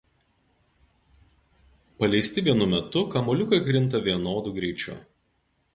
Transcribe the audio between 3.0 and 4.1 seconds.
abu kamuoliukai krinta